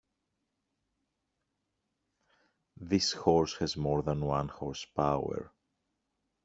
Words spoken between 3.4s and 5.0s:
has more than one horse